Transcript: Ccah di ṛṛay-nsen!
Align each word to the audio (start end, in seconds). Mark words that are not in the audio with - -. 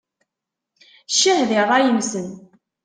Ccah 1.13 1.39
di 1.49 1.59
ṛṛay-nsen! 1.67 2.27